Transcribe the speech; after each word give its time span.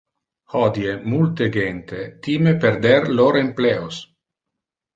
Hodie, 0.53 0.95
multe 1.11 1.49
gente 1.59 2.01
time 2.29 2.55
perder 2.65 3.07
lor 3.21 3.41
empleos. 3.45 4.03